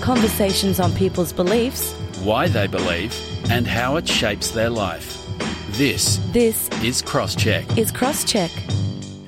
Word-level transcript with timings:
conversations 0.00 0.80
on 0.80 0.92
people's 0.94 1.32
beliefs, 1.32 1.92
why 2.22 2.48
they 2.48 2.66
believe, 2.66 3.14
and 3.50 3.66
how 3.66 3.96
it 3.96 4.08
shapes 4.08 4.50
their 4.50 4.70
life. 4.70 5.26
This 5.72 6.18
this 6.32 6.68
is 6.82 7.02
Crosscheck. 7.02 7.78
is 7.78 7.92
Crosscheck. 7.92 8.50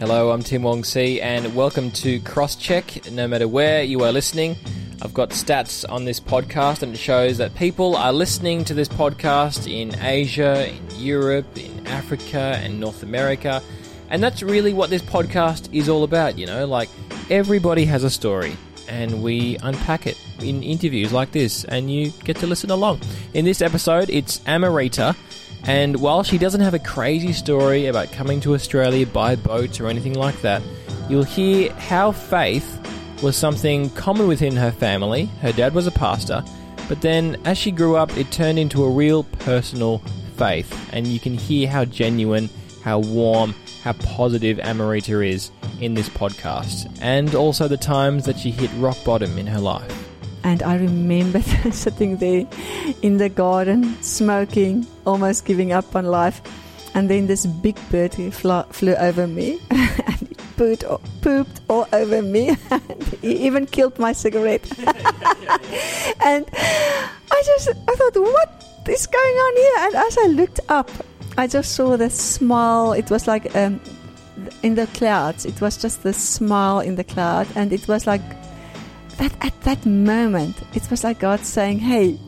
Hello, 0.00 0.30
I'm 0.30 0.42
Tim 0.42 0.62
Wong 0.62 0.82
Si, 0.82 1.20
and 1.20 1.54
welcome 1.54 1.90
to 1.92 2.18
Crosscheck. 2.20 3.10
No 3.12 3.28
matter 3.28 3.46
where 3.46 3.82
you 3.82 4.02
are 4.02 4.12
listening, 4.12 4.56
I've 5.02 5.14
got 5.14 5.30
stats 5.30 5.84
on 5.90 6.04
this 6.04 6.18
podcast, 6.18 6.82
and 6.82 6.94
it 6.94 6.98
shows 6.98 7.38
that 7.38 7.54
people 7.54 7.94
are 7.96 8.12
listening 8.12 8.64
to 8.64 8.74
this 8.74 8.88
podcast 8.88 9.70
in 9.70 9.94
Asia, 10.00 10.68
in 10.68 10.80
Europe, 10.96 11.46
in 11.56 11.86
Africa, 11.86 12.58
and 12.62 12.80
North 12.80 13.02
America. 13.02 13.62
And 14.10 14.22
that's 14.22 14.42
really 14.42 14.72
what 14.72 14.90
this 14.90 15.02
podcast 15.02 15.72
is 15.72 15.88
all 15.88 16.02
about, 16.02 16.38
you 16.38 16.46
know? 16.46 16.66
Like, 16.66 16.88
everybody 17.30 17.84
has 17.86 18.04
a 18.04 18.10
story, 18.10 18.56
and 18.88 19.22
we 19.22 19.56
unpack 19.62 20.06
it 20.06 20.18
in 20.40 20.62
interviews 20.62 21.12
like 21.12 21.32
this, 21.32 21.64
and 21.64 21.92
you 21.92 22.10
get 22.24 22.36
to 22.38 22.46
listen 22.46 22.70
along. 22.70 23.00
In 23.34 23.44
this 23.44 23.62
episode, 23.62 24.10
it's 24.10 24.38
Amarita. 24.40 25.16
And 25.64 26.00
while 26.00 26.24
she 26.24 26.38
doesn't 26.38 26.60
have 26.60 26.74
a 26.74 26.80
crazy 26.80 27.32
story 27.32 27.86
about 27.86 28.10
coming 28.10 28.40
to 28.40 28.54
Australia 28.54 29.06
by 29.06 29.36
boat 29.36 29.80
or 29.80 29.86
anything 29.86 30.14
like 30.14 30.40
that, 30.40 30.60
you'll 31.08 31.22
hear 31.22 31.72
how 31.74 32.10
faith 32.10 32.80
was 33.22 33.36
something 33.36 33.88
common 33.90 34.26
within 34.26 34.56
her 34.56 34.72
family. 34.72 35.26
Her 35.40 35.52
dad 35.52 35.72
was 35.72 35.86
a 35.86 35.92
pastor, 35.92 36.42
but 36.88 37.00
then 37.00 37.40
as 37.44 37.58
she 37.58 37.70
grew 37.70 37.94
up, 37.94 38.16
it 38.16 38.32
turned 38.32 38.58
into 38.58 38.82
a 38.82 38.90
real 38.90 39.22
personal 39.22 39.98
faith. 40.36 40.90
And 40.92 41.06
you 41.06 41.20
can 41.20 41.34
hear 41.34 41.68
how 41.68 41.84
genuine, 41.84 42.50
how 42.82 42.98
warm, 42.98 43.54
how 43.82 43.92
positive 43.94 44.58
Amarita 44.58 45.28
is 45.28 45.50
in 45.80 45.94
this 45.94 46.08
podcast, 46.08 46.88
and 47.00 47.34
also 47.34 47.68
the 47.68 47.76
times 47.76 48.24
that 48.24 48.38
she 48.38 48.50
hit 48.50 48.70
rock 48.78 48.96
bottom 49.04 49.36
in 49.38 49.46
her 49.46 49.58
life. 49.58 50.08
And 50.44 50.62
I 50.62 50.76
remember 50.76 51.40
sitting 51.72 52.16
there 52.16 52.46
in 53.02 53.16
the 53.18 53.28
garden, 53.28 54.00
smoking, 54.02 54.86
almost 55.06 55.44
giving 55.44 55.72
up 55.72 55.94
on 55.94 56.06
life. 56.06 56.40
And 56.94 57.08
then 57.08 57.26
this 57.26 57.46
big 57.46 57.76
bird 57.90 58.12
flew, 58.12 58.62
flew 58.64 58.94
over 58.96 59.26
me 59.26 59.60
and 59.70 60.36
pooped, 60.56 60.84
pooped 61.22 61.60
all 61.68 61.88
over 61.92 62.22
me. 62.22 62.56
He 63.22 63.46
even 63.46 63.66
killed 63.66 63.98
my 64.00 64.12
cigarette. 64.12 64.66
and 66.24 66.44
I 66.52 67.42
just, 67.46 67.68
I 67.68 67.94
thought, 67.94 68.16
what 68.16 68.64
is 68.88 69.06
going 69.06 69.36
on 69.46 69.56
here? 69.56 69.74
And 69.86 69.94
as 69.94 70.18
I 70.18 70.26
looked 70.26 70.60
up, 70.68 70.90
I 71.36 71.46
just 71.46 71.72
saw 71.72 71.96
the 71.96 72.10
smile. 72.10 72.92
It 72.92 73.10
was 73.10 73.26
like 73.26 73.54
um, 73.56 73.80
in 74.62 74.74
the 74.74 74.86
clouds. 74.88 75.46
It 75.46 75.60
was 75.60 75.76
just 75.76 76.02
the 76.02 76.12
smile 76.12 76.80
in 76.80 76.96
the 76.96 77.04
cloud. 77.04 77.46
And 77.56 77.72
it 77.72 77.88
was 77.88 78.06
like, 78.06 78.22
that 79.18 79.34
at 79.44 79.58
that 79.62 79.84
moment, 79.86 80.56
it 80.74 80.90
was 80.90 81.04
like 81.04 81.18
God 81.18 81.40
saying, 81.40 81.78
Hey, 81.78 82.18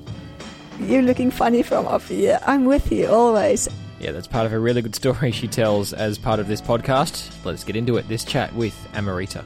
you're 0.80 1.02
looking 1.02 1.30
funny 1.30 1.62
from 1.62 1.86
up 1.86 2.02
here. 2.02 2.38
I'm 2.46 2.64
with 2.64 2.90
you 2.90 3.08
always. 3.08 3.68
Yeah, 4.00 4.12
that's 4.12 4.26
part 4.26 4.46
of 4.46 4.52
a 4.52 4.58
really 4.58 4.82
good 4.82 4.94
story 4.94 5.30
she 5.30 5.48
tells 5.48 5.92
as 5.92 6.18
part 6.18 6.40
of 6.40 6.48
this 6.48 6.60
podcast. 6.60 7.30
Let's 7.44 7.64
get 7.64 7.76
into 7.76 7.96
it. 7.96 8.08
This 8.08 8.24
chat 8.24 8.54
with 8.54 8.74
Amarita. 8.92 9.44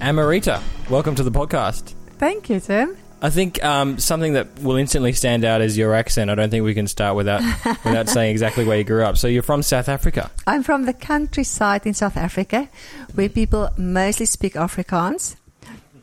Amarita, 0.00 0.62
welcome 0.88 1.14
to 1.14 1.22
the 1.22 1.30
podcast. 1.30 1.94
Thank 2.18 2.48
you, 2.48 2.58
Tim. 2.58 2.96
I 3.22 3.30
think 3.30 3.62
um, 3.62 3.98
something 3.98 4.32
that 4.32 4.60
will 4.60 4.76
instantly 4.76 5.12
stand 5.12 5.44
out 5.44 5.60
is 5.60 5.76
your 5.76 5.94
accent. 5.94 6.30
I 6.30 6.34
don't 6.34 6.50
think 6.50 6.64
we 6.64 6.74
can 6.74 6.86
start 6.86 7.16
without 7.16 7.42
without 7.84 8.08
saying 8.08 8.30
exactly 8.30 8.64
where 8.64 8.78
you 8.78 8.84
grew 8.84 9.04
up. 9.04 9.18
So 9.18 9.28
you're 9.28 9.42
from 9.42 9.62
South 9.62 9.88
Africa. 9.88 10.30
I'm 10.46 10.62
from 10.62 10.86
the 10.86 10.94
countryside 10.94 11.86
in 11.86 11.94
South 11.94 12.16
Africa, 12.16 12.68
where 13.14 13.28
people 13.28 13.68
mostly 13.76 14.26
speak 14.26 14.54
Afrikaans 14.54 15.36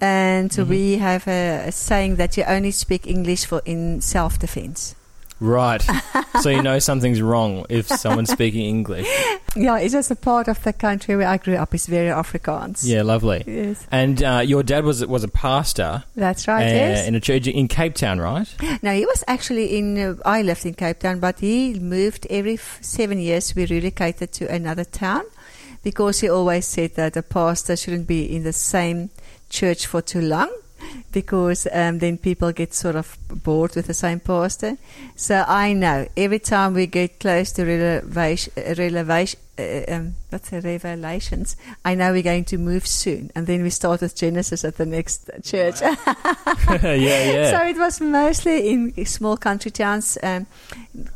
and 0.02 0.50
mm-hmm. 0.52 0.70
we 0.70 0.98
have 0.98 1.28
a, 1.28 1.68
a, 1.68 1.72
saying 1.72 2.18
that 2.18 2.38
you 2.38 2.44
only 2.44 2.72
speak 2.72 3.08
English 3.08 3.46
for 3.46 3.62
in 3.66 4.02
self 4.02 4.40
defense. 4.40 4.96
Right. 5.40 5.82
so 6.42 6.50
you 6.50 6.62
know 6.62 6.80
something's 6.80 7.22
wrong 7.22 7.66
if 7.70 7.88
someone's 7.88 8.32
speaking 8.32 8.66
English. 8.66 9.08
Yeah, 9.56 9.78
it's 9.80 9.94
just 9.94 10.12
a 10.12 10.16
part 10.16 10.48
of 10.48 10.62
the 10.64 10.74
country 10.74 11.16
where 11.16 11.28
I 11.28 11.38
grew 11.38 11.56
up. 11.56 11.74
It's 11.74 11.88
very 11.88 12.10
Afrikaans. 12.10 12.82
Yeah, 12.84 13.02
lovely. 13.02 13.44
Yes. 13.48 13.86
And 13.92 14.24
uh, 14.24 14.42
your 14.46 14.64
dad 14.64 14.84
was 14.84 15.06
was 15.06 15.24
a 15.24 15.28
pastor. 15.28 16.04
That's 16.16 16.48
right. 16.48 16.64
Uh, 16.64 16.70
yes. 16.70 17.08
In 17.08 17.16
a 17.16 17.20
church 17.20 17.48
in 17.48 17.68
Cape 17.68 17.96
Town, 17.96 18.20
right? 18.20 18.48
No, 18.84 18.92
he 18.94 19.06
was 19.06 19.24
actually 19.28 19.78
in. 19.78 19.98
Uh, 19.98 20.16
I 20.26 20.42
lived 20.42 20.66
in 20.66 20.74
Cape 20.74 21.00
Town, 21.00 21.20
but 21.20 21.40
he 21.40 21.80
moved 21.80 22.28
every 22.30 22.56
f- 22.56 22.78
seven 22.82 23.20
years. 23.20 23.56
We 23.56 23.66
relocated 23.66 24.32
to 24.34 24.52
another 24.54 24.84
town 24.84 25.24
because 25.84 26.20
he 26.20 26.30
always 26.30 26.66
said 26.68 26.96
that 26.96 27.18
a 27.18 27.24
pastor 27.24 27.76
shouldn't 27.76 28.08
be 28.08 28.24
in 28.36 28.44
the 28.44 28.54
same 28.54 29.10
church 29.50 29.86
for 29.88 30.02
too 30.02 30.22
long 30.22 30.52
because 31.12 31.68
um, 31.72 32.00
then 32.00 32.18
people 32.18 32.52
get 32.52 32.74
sort 32.74 32.96
of 32.96 33.18
bored 33.44 33.76
with 33.76 33.88
the 33.88 33.94
same 33.94 34.20
pastor. 34.20 34.78
So 35.16 35.44
I 35.48 35.74
know 35.74 36.08
every 36.16 36.40
time 36.40 36.74
we 36.74 36.88
get 36.88 37.20
close 37.20 37.52
to 37.54 37.66
revelation, 37.66 38.54
revelation 38.56 39.40
uh, 39.60 39.84
um, 39.88 40.16
what's 40.30 40.50
the 40.50 40.62
revelations, 40.62 41.56
I 41.84 41.96
know 41.96 42.12
we're 42.12 42.22
going 42.22 42.46
to 42.46 42.58
move 42.58 42.86
soon. 42.86 43.32
And 43.36 43.48
then 43.48 43.64
we 43.64 43.70
start 43.70 44.02
with 44.02 44.16
Genesis 44.16 44.64
at 44.64 44.78
the 44.78 44.86
next 44.86 45.30
church. 45.44 45.82
yeah, 45.82 46.94
yeah. 46.94 47.52
So 47.52 47.66
it 47.66 47.78
was 47.78 48.00
mostly 48.00 48.70
in 48.70 49.06
small 49.06 49.38
country 49.38 49.72
towns, 49.72 50.18
um, 50.22 50.46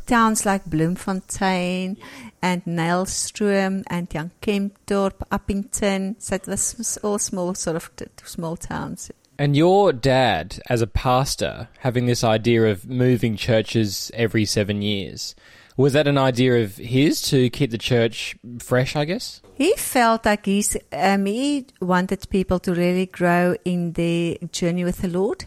towns 0.06 0.44
like 0.44 0.64
Bloemfontein 0.64 1.96
and 2.42 2.64
Nylstroom 2.64 3.84
and 3.86 4.10
Jan 4.10 4.32
Kempdorp, 4.40 5.14
Upington. 5.30 6.16
So 6.18 6.34
it 6.34 6.46
was 6.46 6.98
all 7.02 7.18
small, 7.18 7.54
sort 7.54 7.76
of 7.76 7.94
t- 7.94 8.06
small 8.24 8.56
towns. 8.56 9.10
And 9.38 9.56
your 9.56 9.92
dad, 9.92 10.60
as 10.68 10.82
a 10.82 10.86
pastor, 10.86 11.68
having 11.80 12.06
this 12.06 12.22
idea 12.22 12.66
of 12.66 12.88
moving 12.88 13.36
churches 13.36 14.10
every 14.14 14.44
seven 14.44 14.82
years, 14.82 15.34
was 15.76 15.94
that 15.94 16.06
an 16.06 16.18
idea 16.18 16.62
of 16.62 16.76
his 16.76 17.22
to 17.22 17.48
keep 17.50 17.70
the 17.70 17.78
church 17.78 18.36
fresh, 18.58 18.94
I 18.94 19.04
guess? 19.06 19.40
He 19.54 19.74
felt 19.76 20.26
like 20.26 20.46
he's, 20.46 20.76
um, 20.92 21.26
he 21.26 21.66
wanted 21.80 22.28
people 22.28 22.58
to 22.60 22.74
really 22.74 23.06
grow 23.06 23.56
in 23.64 23.92
their 23.92 24.36
journey 24.52 24.84
with 24.84 24.98
the 24.98 25.08
Lord. 25.08 25.46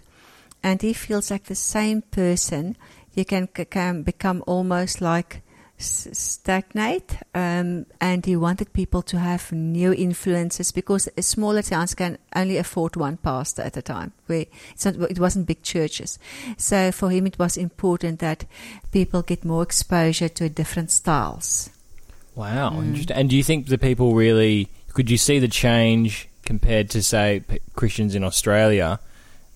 And 0.64 0.82
he 0.82 0.94
feels 0.94 1.30
like 1.30 1.44
the 1.44 1.56
same 1.56 2.02
person, 2.02 2.76
you 3.14 3.24
can, 3.24 3.48
can 3.48 4.02
become 4.02 4.44
almost 4.48 5.00
like 5.00 5.44
stagnate 5.78 7.18
um, 7.34 7.86
and 8.00 8.26
he 8.26 8.36
wanted 8.36 8.72
people 8.72 9.02
to 9.02 9.20
have 9.20 9.52
new 9.52 9.94
influences 9.94 10.72
because 10.72 11.10
smaller 11.20 11.62
towns 11.62 11.94
can 11.94 12.18
only 12.36 12.58
afford 12.58 12.96
one 12.96 13.18
pastor 13.18 13.62
at 13.62 13.76
a 13.76 13.82
time 13.82 14.14
where 14.28 14.46
not, 14.86 14.96
it 15.12 15.20
wasn't 15.20 15.48
big 15.48 15.62
churches. 15.64 16.18
So 16.58 16.92
for 16.92 17.10
him 17.10 17.28
it 17.28 17.38
was 17.38 17.58
important 17.58 18.20
that 18.20 18.46
people 18.92 19.22
get 19.22 19.44
more 19.44 19.64
exposure 19.64 20.30
to 20.30 20.48
different 20.48 20.92
styles. 20.92 21.70
Wow 22.36 22.72
mm. 22.72 22.86
interesting. 22.86 23.18
And 23.18 23.30
do 23.30 23.36
you 23.36 23.44
think 23.44 23.68
the 23.68 23.78
people 23.78 24.16
really 24.16 24.70
could 24.94 25.10
you 25.10 25.18
see 25.18 25.40
the 25.40 25.50
change 25.50 26.30
compared 26.44 26.90
to 26.92 27.04
say 27.04 27.44
christians 27.76 28.16
in 28.16 28.24
australia 28.24 29.00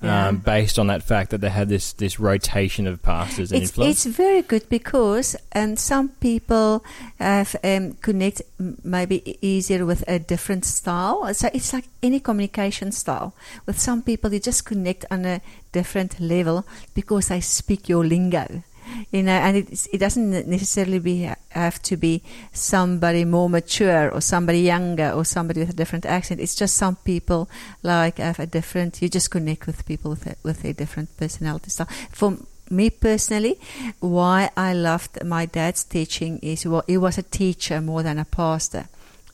yeah. 0.02 0.28
um, 0.28 0.38
based 0.38 0.80
on 0.80 0.88
that 0.88 1.04
fact 1.04 1.32
that 1.32 1.42
they 1.42 1.50
had 1.50 1.70
this, 1.70 1.94
this 1.94 2.20
rotation 2.20 2.88
of 2.88 3.02
pastors 3.02 3.52
and 3.52 3.62
it's, 3.62 3.72
influence? 3.72 4.06
It's 4.06 4.16
very 4.16 4.42
good 4.42 4.68
because 4.70 5.36
um, 5.54 5.76
some 5.76 6.10
people 6.10 6.84
have, 7.20 7.56
um, 7.64 7.94
connect 8.02 8.42
maybe 8.84 9.38
easier 9.42 9.86
with 9.86 10.04
a 10.08 10.20
different 10.20 10.66
style. 10.66 11.34
So 11.34 11.50
it's 11.54 11.74
like 11.74 11.86
any 12.02 12.20
communication 12.20 12.92
style. 12.92 13.34
With 13.66 13.80
some 13.80 14.02
people, 14.02 14.34
you 14.34 14.40
just 14.40 14.66
connect 14.66 15.06
on 15.12 15.26
a 15.26 15.42
different 15.72 16.20
level 16.20 16.66
because 16.94 17.28
they 17.28 17.42
speak 17.42 17.90
your 17.90 18.06
lingo 18.06 18.64
you 19.12 19.24
know, 19.24 19.32
and 19.32 19.58
it, 19.58 19.88
it 19.92 19.98
doesn't 19.98 20.48
necessarily 20.48 21.00
be 21.00 21.30
have 21.50 21.82
to 21.84 21.98
be 21.98 22.22
somebody 22.52 23.26
more 23.26 23.50
mature 23.50 24.10
or 24.12 24.22
somebody 24.22 24.62
younger 24.62 25.12
or 25.12 25.26
somebody 25.26 25.62
with 25.62 25.70
a 25.70 25.74
different 25.74 26.06
accent. 26.06 26.40
It's 26.40 26.56
just 26.56 26.76
some 26.76 26.96
people 26.98 27.50
like 27.84 28.18
have 28.18 28.40
a 28.40 28.46
different. 28.46 29.02
You 29.02 29.10
just 29.10 29.32
connect 29.32 29.68
with 29.68 29.86
people 29.86 30.12
with 30.12 30.28
a, 30.28 30.36
with 30.44 30.64
a 30.66 30.74
different 30.74 31.16
personality 31.18 31.70
style. 31.70 31.88
For 32.12 32.38
me 32.70 32.90
personally, 32.90 33.60
why 34.00 34.50
I 34.56 34.74
loved 34.74 35.24
my 35.24 35.46
dad's 35.46 35.84
teaching 35.84 36.40
is 36.40 36.66
well, 36.66 36.84
he 36.88 36.98
was 36.98 37.18
a 37.18 37.24
teacher 37.24 37.82
more 37.82 38.04
than 38.04 38.20
a 38.20 38.26
pastor. 38.26 38.88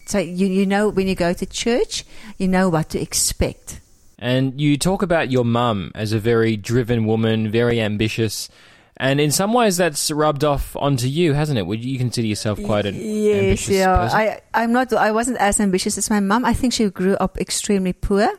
So 0.05 0.19
you 0.19 0.47
you 0.47 0.65
know 0.65 0.89
when 0.89 1.07
you 1.07 1.15
go 1.15 1.33
to 1.33 1.45
church, 1.45 2.05
you 2.37 2.47
know 2.47 2.69
what 2.69 2.89
to 2.89 3.01
expect. 3.01 3.81
And 4.17 4.59
you 4.59 4.77
talk 4.77 5.01
about 5.01 5.29
your 5.29 5.43
mum 5.43 5.91
as 5.93 6.13
a 6.13 6.19
very 6.19 6.55
driven 6.55 7.05
woman, 7.05 7.51
very 7.51 7.81
ambitious. 7.81 8.49
And 8.97 9.19
in 9.19 9.31
some 9.31 9.51
ways, 9.53 9.77
that's 9.77 10.09
rubbed 10.09 10.43
off 10.43 10.75
onto 10.77 11.07
you, 11.07 11.33
hasn't 11.33 11.59
it? 11.59 11.67
Would 11.67 11.83
you 11.83 11.97
consider 11.97 12.27
yourself 12.27 12.63
quite 12.63 12.85
an 12.85 12.95
yes, 12.95 13.35
ambitious 13.35 13.75
yeah. 13.75 13.95
person? 13.97 14.19
I, 14.19 14.41
I'm 14.53 14.71
not. 14.71 14.93
I 14.93 15.11
wasn't 15.11 15.37
as 15.37 15.59
ambitious 15.59 15.97
as 15.97 16.09
my 16.09 16.21
mum. 16.21 16.45
I 16.45 16.53
think 16.53 16.71
she 16.71 16.89
grew 16.89 17.15
up 17.15 17.37
extremely 17.37 17.91
poor, 17.91 18.29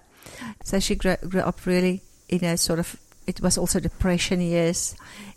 so 0.64 0.80
she 0.80 0.94
grew, 0.94 1.16
grew 1.28 1.42
up 1.42 1.66
really 1.66 2.00
in 2.28 2.44
a 2.44 2.56
sort 2.56 2.78
of. 2.78 2.96
It 3.26 3.42
was 3.42 3.58
also 3.58 3.80
depression 3.80 4.40
years 4.40 4.94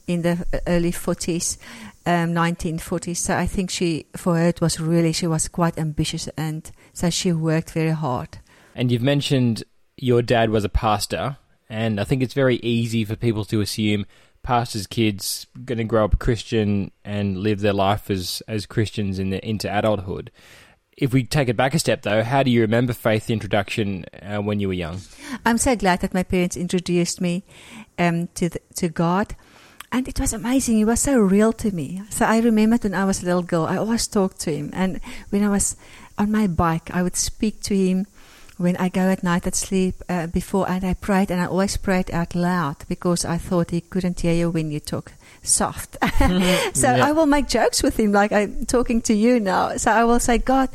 in 0.08 0.22
the 0.22 0.46
early 0.68 0.92
40s, 0.92 1.58
um, 2.06 2.34
1940s. 2.34 3.18
So 3.18 3.36
I 3.36 3.48
think 3.48 3.72
she, 3.72 4.06
for 4.16 4.38
her, 4.38 4.48
it 4.48 4.62
was 4.62 4.80
really 4.80 5.12
she 5.12 5.28
was 5.28 5.48
quite 5.50 5.78
ambitious, 5.78 6.30
and 6.38 6.72
so 6.94 7.10
she 7.10 7.34
worked 7.34 7.72
very 7.72 7.92
hard. 7.92 8.38
And 8.74 8.90
you've 8.90 9.02
mentioned 9.02 9.64
your 9.98 10.22
dad 10.22 10.50
was 10.50 10.64
a 10.64 10.70
pastor 10.70 11.38
and 11.70 12.00
I 12.00 12.04
think 12.04 12.24
it's 12.24 12.34
very 12.34 12.56
easy 12.58 13.06
for 13.06 13.16
people 13.16 13.46
to 13.46 13.62
assume 13.62 14.06
pastors' 14.44 14.88
kids 14.88 15.48
going 15.66 15.78
to 15.78 15.84
grow 15.84 16.06
up 16.06 16.20
Christian 16.20 16.92
and 17.04 17.38
live 17.38 17.60
their 17.62 17.74
life 17.74 18.10
as 18.10 18.42
as 18.48 18.66
Christians 18.66 19.20
in 19.20 19.30
the, 19.30 19.46
into 19.48 19.70
adulthood. 19.70 20.32
If 20.98 21.14
we 21.14 21.24
take 21.24 21.48
it 21.48 21.56
back 21.56 21.74
a 21.74 21.80
step, 21.80 22.02
though, 22.02 22.24
how 22.24 22.44
do 22.44 22.52
you 22.52 22.60
remember 22.62 22.92
faith 22.92 23.30
introduction 23.30 24.06
uh, 24.22 24.40
when 24.40 24.60
you 24.60 24.68
were 24.68 24.74
young? 24.74 25.00
I'm 25.46 25.58
so 25.58 25.76
glad 25.76 26.02
that 26.02 26.14
my 26.14 26.24
parents 26.24 26.58
introduced 26.58 27.22
me 27.22 27.44
um, 27.98 28.28
to 28.36 28.50
the, 28.50 28.60
to 28.76 28.90
God, 28.90 29.34
and 29.94 30.10
it 30.10 30.20
was 30.20 30.34
amazing. 30.34 30.76
He 30.76 30.84
was 30.84 31.00
so 31.00 31.18
real 31.18 31.54
to 31.54 31.72
me. 31.72 32.02
So 32.10 32.26
I 32.26 32.40
remembered 32.40 32.84
when 32.84 32.94
I 32.94 33.06
was 33.06 33.24
a 33.24 33.26
little 33.26 33.44
girl, 33.44 33.66
I 33.66 33.78
always 33.78 34.08
talked 34.08 34.42
to 34.42 34.52
him, 34.54 34.72
and 34.74 35.00
when 35.30 35.44
I 35.44 35.50
was 35.50 35.78
on 36.18 36.32
my 36.34 36.48
bike, 36.48 36.92
I 36.94 37.02
would 37.02 37.16
speak 37.16 37.62
to 37.64 37.76
him. 37.76 38.06
When 38.60 38.76
I 38.76 38.90
go 38.90 39.08
at 39.10 39.24
night 39.24 39.48
at 39.48 39.56
sleep 39.56 39.96
uh, 40.10 40.28
before, 40.28 40.70
and 40.70 40.84
I 40.84 40.94
prayed, 40.94 41.32
and 41.32 41.40
I 41.42 41.46
always 41.46 41.78
prayed 41.78 42.12
out 42.12 42.36
loud 42.36 42.76
because 42.90 43.24
I 43.24 43.38
thought 43.38 43.72
he 43.72 43.80
couldn't 43.80 44.20
hear 44.20 44.34
you 44.34 44.50
when 44.50 44.70
you 44.70 44.82
talk 44.82 45.14
soft. 45.44 45.96
so 46.74 46.88
Yeah. 46.92 47.06
I 47.08 47.14
will 47.14 47.26
make 47.26 47.48
jokes 47.48 47.82
with 47.82 47.98
him, 47.98 48.12
like 48.12 48.34
I'm 48.34 48.66
talking 48.66 49.02
to 49.04 49.14
you 49.14 49.40
now. 49.40 49.78
So 49.78 49.92
I 49.92 50.04
will 50.04 50.20
say, 50.20 50.40
God, 50.40 50.68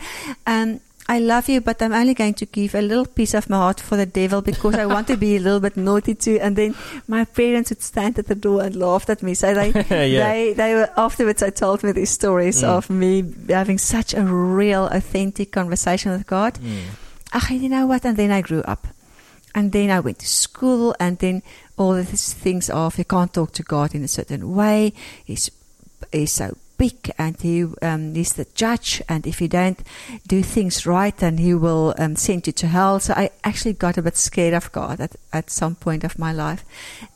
um, 0.46 0.80
I 1.06 1.18
love 1.18 1.50
you, 1.50 1.60
but 1.60 1.82
I'm 1.82 1.92
only 1.92 2.14
going 2.14 2.32
to 2.40 2.46
give 2.46 2.74
a 2.74 2.80
little 2.80 3.04
piece 3.04 3.34
of 3.34 3.50
my 3.50 3.58
heart 3.58 3.80
for 3.80 3.96
the 3.98 4.06
devil 4.06 4.40
because 4.40 4.74
I 4.76 4.86
want 4.86 5.06
to 5.08 5.18
be 5.18 5.36
a 5.36 5.40
little 5.40 5.60
bit 5.60 5.76
naughty 5.76 6.14
too. 6.14 6.38
And 6.40 6.56
then 6.56 6.74
my 7.06 7.26
parents 7.26 7.68
would 7.68 7.82
stand 7.82 8.18
at 8.18 8.26
the 8.28 8.34
door 8.34 8.62
and 8.62 8.74
laughed 8.74 9.10
at 9.10 9.22
me. 9.22 9.34
So 9.34 9.52
they, 9.52 9.68
Yeah. 9.90 10.32
they, 10.32 10.54
they 10.54 10.74
were 10.74 10.88
afterwards. 10.96 11.42
I 11.42 11.50
told 11.50 11.82
me 11.82 11.92
these 11.92 12.08
stories 12.08 12.62
Mm. 12.62 12.68
of 12.68 12.88
me 12.88 13.22
having 13.50 13.76
such 13.76 14.14
a 14.14 14.22
real, 14.24 14.86
authentic 14.86 15.52
conversation 15.52 16.12
with 16.12 16.26
God. 16.26 16.58
Ah, 17.34 17.50
you 17.50 17.68
know 17.68 17.86
what? 17.86 18.04
And 18.04 18.16
then 18.16 18.30
I 18.30 18.40
grew 18.40 18.62
up. 18.62 18.86
And 19.56 19.72
then 19.72 19.90
I 19.90 20.00
went 20.00 20.20
to 20.20 20.26
school, 20.26 20.94
and 20.98 21.18
then 21.18 21.42
all 21.76 21.94
these 21.94 22.32
things 22.32 22.70
of 22.70 22.96
you 22.96 23.04
can't 23.04 23.32
talk 23.32 23.52
to 23.52 23.62
God 23.62 23.94
in 23.94 24.02
a 24.04 24.08
certain 24.08 24.54
way. 24.54 24.92
He's, 25.24 25.50
he's 26.12 26.32
so 26.32 26.56
big, 26.76 27.10
and 27.18 27.40
he 27.40 27.64
um, 27.82 28.14
he's 28.14 28.32
the 28.34 28.46
judge, 28.54 29.02
and 29.08 29.26
if 29.26 29.40
you 29.40 29.48
don't 29.48 29.80
do 30.26 30.42
things 30.42 30.86
right, 30.86 31.16
then 31.16 31.38
he 31.38 31.54
will 31.54 31.94
um, 31.98 32.16
send 32.16 32.46
you 32.46 32.52
to 32.54 32.66
hell. 32.66 33.00
So 33.00 33.14
I 33.14 33.30
actually 33.42 33.74
got 33.74 33.98
a 33.98 34.02
bit 34.02 34.16
scared 34.16 34.54
of 34.54 34.72
God 34.72 35.00
at, 35.00 35.16
at 35.32 35.50
some 35.50 35.74
point 35.74 36.04
of 36.04 36.18
my 36.18 36.32
life. 36.32 36.64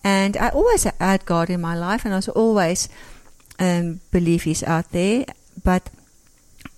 And 0.05 0.37
I 0.37 0.50
always 0.50 0.85
had 0.85 1.26
God 1.26 1.50
in 1.50 1.61
my 1.61 1.76
life, 1.76 2.05
and 2.05 2.14
I 2.14 2.19
was 2.19 2.29
always 2.29 2.88
um, 3.59 4.00
believe 4.11 4.44
He's 4.44 4.62
out 4.62 4.91
there. 4.93 5.25
But 5.64 5.91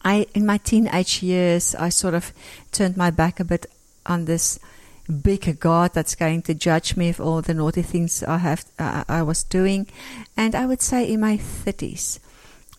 I, 0.05 0.26
in 0.35 0.47
my 0.47 0.58
teenage 0.58 1.23
years, 1.23 1.75
I 1.75 1.91
sort 1.91 2.14
of 2.14 2.32
turned 2.73 2.97
my 2.97 3.11
back 3.11 3.41
a 3.41 3.44
bit 3.44 3.67
on 4.06 4.25
this 4.25 4.58
big 5.23 5.58
God 5.61 5.93
that's 5.93 6.14
going 6.14 6.43
to 6.43 6.55
judge 6.55 6.97
me 6.97 7.12
for 7.12 7.23
all 7.25 7.43
the 7.43 7.55
naughty 7.55 7.82
things 7.82 8.23
I 8.23 8.38
have 8.38 8.64
uh, 8.79 9.05
I 9.08 9.23
was 9.23 9.44
doing, 9.44 9.88
and 10.37 10.55
I 10.55 10.67
would 10.67 10.82
say 10.82 11.05
in 11.05 11.20
my 11.20 11.37
thirties, 11.37 12.20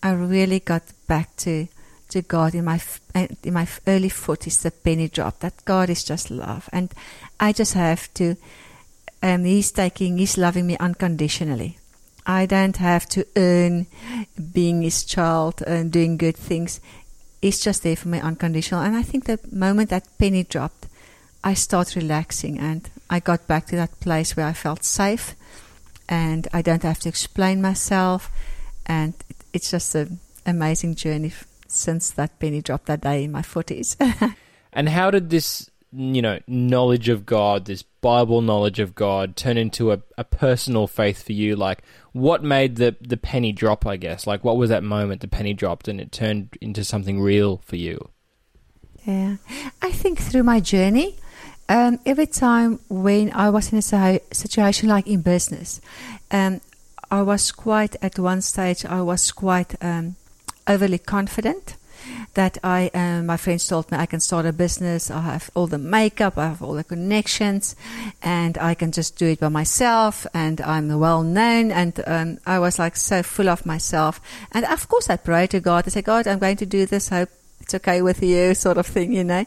I 0.02 0.12
really 0.12 0.60
got 0.60 0.82
back 1.06 1.36
to 1.38 1.68
to 2.08 2.22
God 2.22 2.54
in 2.54 2.64
my 2.64 2.80
uh, 3.14 3.28
in 3.42 3.54
my 3.54 3.68
early 3.86 4.08
forties. 4.08 4.62
The 4.62 4.70
penny 4.70 5.08
dropped 5.08 5.40
that 5.40 5.64
God 5.64 5.90
is 5.90 6.04
just 6.04 6.30
love, 6.30 6.68
and 6.72 6.92
I 7.38 7.52
just 7.52 7.74
have 7.74 8.12
to. 8.14 8.36
Um, 9.24 9.44
he's 9.44 9.70
taking, 9.70 10.18
he's 10.18 10.36
loving 10.36 10.66
me 10.66 10.76
unconditionally. 10.78 11.78
I 12.26 12.44
don't 12.46 12.76
have 12.78 13.06
to 13.10 13.24
earn 13.36 13.86
being 14.52 14.82
his 14.82 15.04
child 15.04 15.62
and 15.64 15.92
doing 15.92 16.16
good 16.16 16.36
things. 16.36 16.80
He's 17.42 17.60
just 17.60 17.82
there 17.82 17.96
for 17.96 18.08
me 18.08 18.20
unconditional. 18.20 18.80
And 18.80 18.96
I 18.96 19.02
think 19.02 19.24
the 19.26 19.38
moment 19.50 19.90
that 19.90 20.06
penny 20.18 20.44
dropped, 20.44 20.86
I 21.44 21.54
start 21.54 21.96
relaxing 21.96 22.58
and 22.58 22.88
I 23.10 23.20
got 23.20 23.46
back 23.46 23.66
to 23.66 23.76
that 23.76 24.00
place 24.00 24.36
where 24.36 24.46
I 24.46 24.52
felt 24.52 24.84
safe 24.84 25.34
and 26.08 26.48
I 26.52 26.62
don't 26.62 26.82
have 26.84 27.00
to 27.00 27.08
explain 27.08 27.60
myself. 27.60 28.30
And 28.86 29.14
it's 29.52 29.70
just 29.70 29.94
an 29.94 30.20
amazing 30.46 30.94
journey 30.94 31.32
since 31.66 32.10
that 32.12 32.38
penny 32.38 32.62
dropped 32.62 32.86
that 32.86 33.00
day 33.00 33.24
in 33.24 33.32
my 33.32 33.42
40s. 33.42 33.96
And 34.72 34.88
how 34.88 35.10
did 35.10 35.30
this, 35.30 35.70
you 35.92 36.22
know, 36.22 36.40
knowledge 36.46 37.08
of 37.08 37.26
God, 37.26 37.66
this 37.66 37.82
Bible 37.82 38.40
knowledge 38.40 38.80
of 38.80 38.94
God, 38.94 39.36
turn 39.36 39.58
into 39.58 39.92
a, 39.92 40.00
a 40.16 40.24
personal 40.24 40.86
faith 40.86 41.22
for 41.22 41.32
you? 41.32 41.56
Like, 41.56 41.82
what 42.12 42.42
made 42.42 42.76
the, 42.76 42.96
the 43.00 43.16
penny 43.16 43.52
drop, 43.52 43.86
I 43.86 43.96
guess? 43.96 44.26
Like, 44.26 44.44
what 44.44 44.56
was 44.56 44.70
that 44.70 44.82
moment 44.82 45.20
the 45.20 45.28
penny 45.28 45.54
dropped 45.54 45.88
and 45.88 46.00
it 46.00 46.12
turned 46.12 46.56
into 46.60 46.84
something 46.84 47.20
real 47.20 47.62
for 47.64 47.76
you? 47.76 48.10
Yeah, 49.04 49.36
I 49.80 49.90
think 49.90 50.20
through 50.20 50.44
my 50.44 50.60
journey, 50.60 51.16
um, 51.68 51.98
every 52.06 52.26
time 52.26 52.78
when 52.88 53.32
I 53.32 53.50
was 53.50 53.72
in 53.72 53.78
a 53.78 54.20
situation 54.32 54.88
like 54.88 55.06
in 55.06 55.22
business, 55.22 55.80
um, 56.30 56.60
I 57.10 57.22
was 57.22 57.50
quite 57.50 57.96
at 58.02 58.18
one 58.18 58.42
stage. 58.42 58.84
I 58.84 59.02
was 59.02 59.32
quite 59.32 59.74
um, 59.82 60.16
overly 60.66 60.98
confident 60.98 61.76
that 62.34 62.58
I, 62.64 62.90
um, 62.94 63.26
my 63.26 63.36
friends 63.36 63.66
told 63.66 63.90
me 63.90 63.98
I 63.98 64.06
can 64.06 64.20
start 64.20 64.46
a 64.46 64.52
business. 64.52 65.10
I 65.10 65.20
have 65.20 65.50
all 65.54 65.66
the 65.66 65.78
makeup, 65.78 66.38
I 66.38 66.48
have 66.48 66.62
all 66.62 66.74
the 66.74 66.84
connections, 66.84 67.76
and 68.22 68.56
I 68.58 68.74
can 68.74 68.92
just 68.92 69.16
do 69.16 69.26
it 69.26 69.40
by 69.40 69.48
myself. 69.48 70.26
And 70.32 70.60
I'm 70.60 70.98
well 70.98 71.22
known. 71.22 71.70
And 71.70 72.02
um, 72.06 72.38
I 72.46 72.58
was 72.58 72.78
like 72.78 72.96
so 72.96 73.22
full 73.22 73.48
of 73.48 73.66
myself. 73.66 74.20
And 74.52 74.64
of 74.64 74.88
course, 74.88 75.10
I 75.10 75.16
prayed 75.16 75.50
to 75.50 75.60
God. 75.60 75.84
I 75.86 75.90
said, 75.90 76.04
God, 76.04 76.26
I'm 76.26 76.38
going 76.38 76.56
to 76.56 76.66
do 76.66 76.86
this. 76.86 77.08
Hope 77.08 77.28
it's 77.60 77.74
okay 77.74 78.02
with 78.02 78.22
you, 78.22 78.54
sort 78.66 78.78
of 78.78 78.86
thing, 78.86 79.12
you 79.12 79.24
know. 79.24 79.44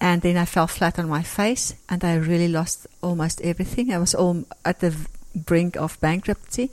And 0.00 0.22
then 0.22 0.36
I 0.36 0.44
fell 0.44 0.66
flat 0.66 0.98
on 0.98 1.08
my 1.08 1.22
face, 1.22 1.74
and 1.88 2.04
I 2.04 2.16
really 2.16 2.48
lost 2.48 2.86
almost 3.02 3.40
everything. 3.42 3.92
I 3.92 3.98
was 3.98 4.14
all 4.14 4.44
at 4.64 4.80
the 4.80 4.96
brink 5.34 5.76
of 5.76 6.00
bankruptcy, 6.00 6.70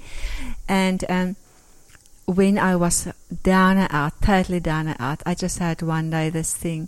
and 0.67 1.03
um, 1.09 1.35
when 2.25 2.57
I 2.57 2.75
was 2.75 3.07
down 3.43 3.77
and 3.77 3.93
out, 3.93 4.13
totally 4.21 4.59
down 4.59 4.87
and 4.87 4.97
out, 4.99 5.21
I 5.25 5.35
just 5.35 5.59
had 5.59 5.81
one 5.81 6.09
day 6.09 6.29
this 6.29 6.55
thing. 6.55 6.87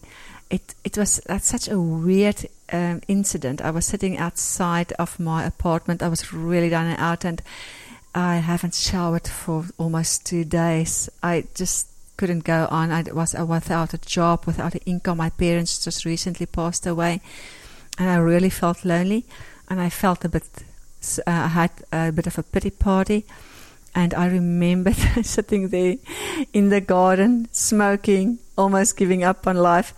It 0.49 0.75
it 0.83 0.97
was 0.97 1.21
such 1.41 1.67
a 1.67 1.79
weird 1.79 2.47
um, 2.71 3.01
incident. 3.07 3.61
I 3.61 3.71
was 3.71 3.85
sitting 3.85 4.17
outside 4.17 4.93
of 4.93 5.19
my 5.19 5.43
apartment. 5.45 6.01
I 6.01 6.07
was 6.07 6.33
really 6.33 6.69
down 6.69 6.87
and 6.87 6.99
out, 6.99 7.25
and 7.25 7.41
I 8.15 8.37
haven't 8.37 8.73
showered 8.73 9.27
for 9.27 9.65
almost 9.77 10.25
two 10.25 10.43
days. 10.43 11.09
I 11.21 11.45
just 11.53 11.87
couldn't 12.15 12.43
go 12.43 12.67
on. 12.71 12.91
I 12.91 13.03
was 13.13 13.35
without 13.35 13.93
a 13.93 13.99
job, 13.99 14.45
without 14.45 14.73
an 14.73 14.81
income. 14.85 15.17
My 15.17 15.29
parents 15.29 15.83
just 15.83 16.05
recently 16.05 16.45
passed 16.45 16.87
away, 16.87 17.21
and 17.99 18.09
I 18.09 18.15
really 18.17 18.49
felt 18.49 18.85
lonely. 18.85 19.25
And 19.69 19.81
I 19.81 19.89
felt 19.89 20.25
a 20.25 20.29
bit. 20.29 20.47
Uh, 21.19 21.31
I 21.31 21.47
had 21.47 21.71
a 21.91 22.11
bit 22.11 22.25
of 22.25 22.39
a 22.39 22.43
pity 22.43 22.71
party, 22.71 23.25
and 23.97 24.13
I 24.13 24.27
remember 24.27 24.93
sitting 25.23 25.69
there 25.69 25.95
in 26.53 26.69
the 26.69 26.79
garden, 26.79 27.49
smoking, 27.51 28.37
almost 28.55 28.95
giving 28.95 29.23
up 29.23 29.47
on 29.47 29.57
life. 29.57 29.95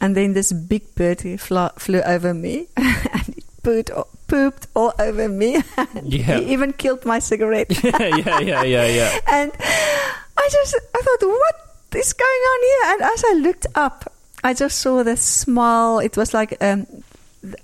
And 0.00 0.16
then 0.16 0.32
this 0.32 0.52
big 0.54 0.94
bird 0.94 1.20
flew, 1.38 1.68
flew 1.76 2.00
over 2.00 2.32
me, 2.32 2.68
and 2.76 3.28
it 3.36 3.44
pooped, 3.62 3.90
pooped 4.26 4.66
all 4.74 4.94
over 4.98 5.28
me. 5.28 5.62
Yeah. 6.02 6.40
He 6.40 6.52
even 6.54 6.72
killed 6.72 7.04
my 7.04 7.18
cigarette. 7.18 7.68
yeah, 7.84 8.16
yeah, 8.16 8.40
yeah, 8.40 8.62
yeah, 8.62 8.86
yeah. 8.86 9.18
and 9.30 9.52
I 9.62 10.48
just 10.50 10.74
I 10.94 11.02
thought, 11.02 11.28
what 11.28 11.56
is 11.94 12.12
going 12.14 12.42
on 12.52 12.60
here? 12.62 12.92
And 12.92 13.02
as 13.12 13.24
I 13.24 13.32
looked 13.34 13.66
up, 13.74 14.12
I 14.42 14.54
just 14.54 14.78
saw 14.78 15.04
the 15.04 15.16
smile. 15.16 15.98
It 15.98 16.16
was 16.16 16.32
like 16.34 16.56
um, 16.60 16.86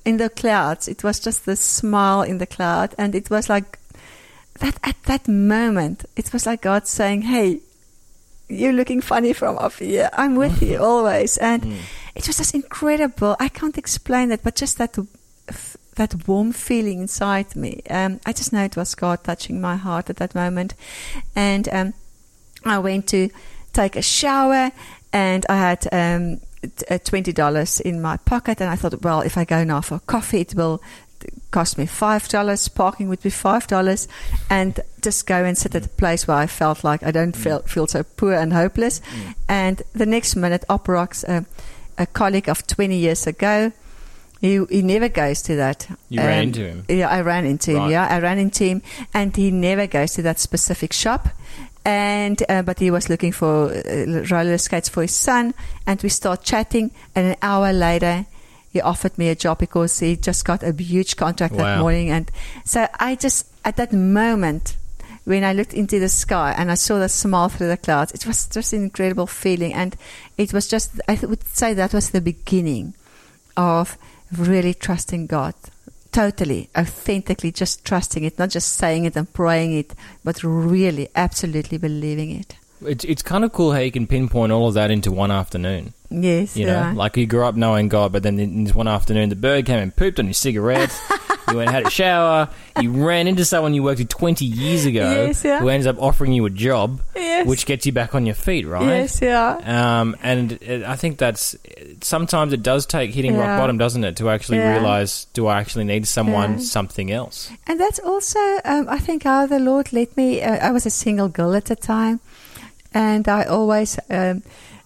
in 0.05 0.19
the 0.19 0.29
clouds. 0.29 0.87
It 0.87 1.03
was 1.03 1.19
just 1.19 1.47
the 1.47 1.57
smile 1.57 2.23
in 2.23 2.39
the 2.39 2.47
cloud, 2.47 2.95
and 2.99 3.15
it 3.15 3.31
was 3.31 3.49
like 3.49 3.78
that 4.59 4.79
at 4.83 5.03
that 5.05 5.29
moment. 5.29 6.05
It 6.17 6.33
was 6.33 6.47
like 6.47 6.63
God 6.63 6.87
saying, 6.87 7.23
"Hey, 7.23 7.61
you're 8.49 8.73
looking 8.73 9.01
funny 9.01 9.33
from 9.33 9.59
up 9.59 9.75
here. 9.75 10.11
I'm 10.13 10.35
with 10.37 10.63
you 10.63 10.79
always." 10.79 11.39
And 11.39 11.65
it 12.15 12.27
was 12.27 12.37
just 12.37 12.55
incredible. 12.55 13.37
I 13.39 13.49
can't 13.49 13.79
explain 13.79 14.33
it, 14.33 14.43
but 14.43 14.57
just 14.57 14.79
that 14.79 14.97
that 15.99 16.29
warm 16.29 16.53
feeling 16.53 17.01
inside 17.01 17.55
me. 17.55 17.83
Um, 17.91 18.21
I 18.25 18.33
just 18.33 18.53
know 18.53 18.65
it 18.65 18.77
was 18.77 18.95
God 18.95 19.23
touching 19.25 19.61
my 19.61 19.77
heart 19.77 20.09
at 20.09 20.17
that 20.17 20.35
moment. 20.35 20.75
And 21.37 21.69
um, 21.69 21.95
I 22.65 22.79
went 22.79 23.09
to 23.09 23.29
take 23.73 23.97
a 23.97 24.03
shower, 24.03 24.71
and 25.13 25.45
I 25.49 25.57
had 25.57 25.87
um, 25.93 26.41
uh, 26.91 26.99
twenty 27.05 27.33
dollars 27.33 27.81
in 27.81 28.01
my 28.01 28.17
pocket, 28.17 28.61
and 28.61 28.71
I 28.71 28.77
thought, 28.77 29.03
well, 29.03 29.21
if 29.21 29.37
I 29.37 29.45
go 29.45 29.65
now 29.65 29.81
for 29.81 29.99
coffee, 30.01 30.41
it 30.41 30.55
will 30.55 30.81
cost 31.51 31.79
me 31.79 31.87
five 31.87 32.29
dollars. 32.29 32.69
Parking 32.69 33.09
would 33.09 33.23
be 33.23 33.31
five 33.31 33.67
dollars, 33.67 34.09
and 34.51 34.81
just 35.03 35.27
go 35.27 35.45
and 35.45 35.57
sit 35.57 35.75
at 35.75 35.87
a 35.87 35.89
place 35.89 36.27
where 36.29 36.37
I 36.37 36.47
felt 36.47 36.85
like 36.85 37.03
I 37.03 37.11
don't 37.11 37.37
feel 37.37 37.61
feel 37.61 37.87
so 37.87 38.03
poor 38.03 38.35
and 38.35 38.53
hopeless. 38.53 39.01
And 39.49 39.83
the 39.93 40.07
next 40.07 40.37
minute, 40.37 40.65
up 40.69 40.89
rocks 40.89 41.25
a, 41.25 41.45
a 41.97 42.07
colleague 42.07 42.49
of 42.49 42.67
twenty 42.67 42.97
years 42.97 43.27
ago. 43.27 43.73
He, 44.41 44.65
he 44.71 44.83
never 44.83 45.09
goes 45.09 45.43
to 45.43 45.57
that. 45.57 45.89
You 46.09 46.21
ran 46.21 46.45
into 46.45 46.61
him? 46.61 46.85
Yeah, 46.89 47.09
I 47.09 47.23
ran 47.23 47.45
into 47.45 47.73
him. 47.73 47.79
Right. 47.79 47.91
Yeah, 47.91 48.07
I 48.07 48.21
ran 48.21 48.39
into 48.39 48.65
him, 48.65 48.83
and 49.13 49.35
he 49.35 49.51
never 49.51 49.89
goes 49.89 50.13
to 50.13 50.23
that 50.23 50.39
specific 50.39 50.93
shop. 50.93 51.29
And 51.85 52.41
uh, 52.49 52.63
but 52.63 52.79
he 52.79 52.93
was 52.93 53.09
looking 53.09 53.33
for 53.33 53.73
uh, 53.73 54.25
roller 54.31 54.59
skates 54.59 54.89
for 54.89 55.03
his 55.03 55.15
son, 55.15 55.55
and 55.87 56.01
we 56.03 56.09
start 56.09 56.45
chatting. 56.45 56.93
And 57.17 57.29
an 57.29 57.37
hour 57.43 57.73
later, 57.73 58.27
he 58.71 58.81
offered 58.81 59.17
me 59.19 59.29
a 59.29 59.35
job 59.35 59.59
because 59.59 59.99
he 59.99 60.17
just 60.17 60.45
got 60.45 60.63
a 60.63 60.73
huge 60.73 61.17
contract 61.17 61.57
that 61.57 61.81
morning. 61.81 62.11
And 62.11 62.31
so 62.65 62.87
I 62.99 63.15
just, 63.15 63.47
at 63.65 63.77
that 63.77 63.93
moment, 63.93 64.77
when 65.25 65.45
I 65.45 65.53
looked 65.53 65.75
into 65.75 65.99
the 65.99 66.09
sky 66.09 66.55
and 66.57 66.71
I 66.71 66.75
saw 66.75 66.99
the 66.99 67.09
smile 67.09 67.49
through 67.49 67.69
the 67.69 67.77
clouds, 67.77 68.13
it 68.13 68.27
was 68.27 68.47
just 68.47 68.73
an 68.73 68.85
incredible 68.85 69.27
feeling. 69.27 69.75
And 69.75 69.97
it 70.37 70.53
was 70.53 70.69
just, 70.69 71.01
I 71.09 71.19
would 71.23 71.47
say 71.47 71.75
that 71.75 71.95
was 71.95 72.11
the 72.11 72.21
beginning 72.21 72.95
of 73.57 73.99
really 74.37 74.75
trusting 74.75 75.27
God. 75.27 75.55
Totally, 76.13 76.71
authentically, 76.77 77.53
just 77.53 77.85
trusting 77.85 78.25
it, 78.25 78.39
not 78.39 78.49
just 78.49 78.75
saying 78.75 79.05
it 79.05 79.17
and 79.17 79.31
praying 79.33 79.75
it, 79.75 79.95
but 80.25 80.43
really, 80.43 81.09
absolutely 81.15 81.77
believing 81.77 82.31
it. 82.31 82.57
It's 82.85 83.05
it's 83.05 83.23
kind 83.23 83.45
of 83.45 83.53
cool 83.53 83.73
how 83.73 83.79
you 83.81 83.91
can 83.91 84.07
pinpoint 84.07 84.53
all 84.53 84.69
of 84.69 84.75
that 84.75 84.91
into 84.91 85.11
one 85.11 85.31
afternoon. 85.31 85.95
Yes, 86.11 86.57
You 86.57 86.65
know, 86.65 86.73
yeah. 86.73 86.93
like 86.93 87.19
you 87.19 87.27
grew 87.27 87.45
up 87.45 87.55
knowing 87.55 87.89
God, 87.89 88.13
but 88.13 88.23
then 88.23 88.39
in 88.41 88.65
this 88.65 88.75
one 88.75 88.89
afternoon, 88.89 89.29
the 89.29 89.37
bird 89.37 89.67
came 89.67 89.79
and 89.79 89.95
pooped 89.95 90.19
on 90.19 90.25
your 90.25 90.33
cigarette. 90.33 90.91
you 91.51 91.57
went 91.57 91.69
and 91.69 91.71
had 91.71 91.87
a 91.87 91.91
shower. 91.91 92.49
You 92.81 92.93
ran 93.07 93.27
into 93.29 93.45
someone 93.45 93.75
you 93.75 93.83
worked 93.83 93.99
with 93.99 94.09
20 94.09 94.43
years 94.47 94.87
ago 94.87 95.27
Yes, 95.27 95.45
yeah. 95.45 95.61
who 95.61 95.69
ends 95.69 95.87
up 95.87 96.01
offering 96.01 96.33
you 96.33 96.47
a 96.47 96.51
job, 96.51 97.03
Yes. 97.15 97.47
which 97.47 97.67
gets 97.67 97.85
you 97.85 97.93
back 97.93 98.15
on 98.15 98.25
your 98.25 98.35
feet, 98.37 98.67
right? 98.67 98.87
Yes, 98.87 99.21
yeah. 99.21 100.01
Um, 100.01 100.17
and 100.23 100.53
it, 100.63 100.83
I 100.83 100.97
think 100.97 101.19
that's 101.19 101.55
sometimes 102.01 102.55
it 102.55 102.63
does 102.63 102.87
take 102.87 103.11
hitting 103.13 103.37
rock 103.37 103.59
bottom, 103.61 103.77
doesn't 103.77 104.03
it, 104.05 104.17
to 104.17 104.31
actually 104.31 104.59
Yeah. 104.59 104.73
realize 104.73 105.27
do 105.35 105.47
I 105.47 105.61
actually 105.61 105.85
need 105.85 106.07
someone, 106.07 106.53
Yeah. 106.53 106.59
something 106.65 107.11
else? 107.13 107.51
And 107.67 107.79
that's 107.79 107.99
also, 107.99 108.41
um, 108.65 108.87
I 108.89 108.99
think, 108.99 109.25
how 109.25 109.45
the 109.45 109.59
Lord 109.59 109.93
led 109.93 110.17
me. 110.17 110.41
Uh, 110.43 110.57
I 110.67 110.71
was 110.71 110.87
a 110.87 110.91
single 110.91 111.29
girl 111.29 111.55
at 111.55 111.67
the 111.67 111.77
time, 111.77 112.21
and 112.93 113.29
I 113.29 113.45
always, 113.45 113.99
um, 114.11 114.43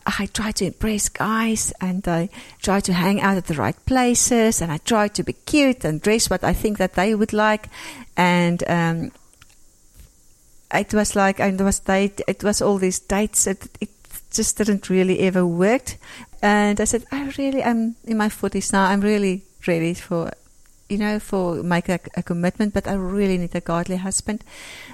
I 0.06 0.26
try 0.26 0.50
to 0.52 0.66
impress 0.66 1.08
guys, 1.08 1.72
and 1.80 2.06
I 2.08 2.28
try 2.60 2.80
to 2.80 2.92
hang 2.92 3.20
out 3.20 3.36
at 3.36 3.46
the 3.46 3.54
right 3.54 3.76
places, 3.86 4.60
and 4.60 4.72
I 4.72 4.78
try 4.78 5.08
to 5.08 5.22
be 5.22 5.32
cute 5.32 5.84
and 5.84 6.02
dress 6.02 6.28
what 6.28 6.44
I 6.44 6.52
think 6.52 6.78
that 6.78 6.94
they 6.94 7.14
would 7.14 7.32
like, 7.32 7.68
and 8.16 8.62
um, 8.68 9.12
it 10.74 10.92
was 10.92 11.14
like, 11.14 11.40
and 11.40 11.60
was 11.60 11.80
date, 11.80 12.20
it 12.26 12.42
was 12.42 12.60
all 12.60 12.78
these 12.78 12.98
dates. 12.98 13.46
It, 13.46 13.68
it 13.80 13.90
just 14.30 14.56
didn't 14.58 14.88
really 14.90 15.20
ever 15.20 15.46
worked, 15.46 15.98
and 16.42 16.80
I 16.80 16.84
said, 16.84 17.04
I 17.12 17.32
really 17.38 17.62
am 17.62 17.96
in 18.04 18.16
my 18.16 18.28
forties 18.28 18.72
now. 18.72 18.84
I'm 18.86 19.00
really 19.02 19.42
ready 19.66 19.94
for 19.94 20.32
you 20.92 20.98
know, 20.98 21.18
for 21.18 21.62
make 21.62 21.88
a, 21.88 21.98
a 22.14 22.22
commitment, 22.22 22.74
but 22.74 22.86
I 22.86 22.92
really 22.92 23.38
need 23.38 23.54
a 23.54 23.60
godly 23.60 23.96
husband. 23.96 24.44